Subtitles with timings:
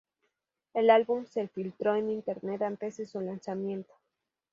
[0.73, 3.93] El álbum se filtró en Internet antes de su lanzamiento.